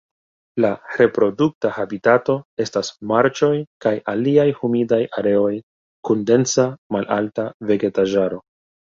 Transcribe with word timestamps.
La 0.63 0.69
reprodukta 0.99 1.71
habitato 1.73 2.35
estas 2.63 2.87
marĉoj 3.11 3.49
kaj 3.85 3.91
aliaj 4.13 4.45
humidaj 4.61 4.99
areoj 5.21 5.51
kun 6.09 6.23
densa 6.31 6.65
malalta 6.97 7.47
vegetaĵaro. 7.73 8.41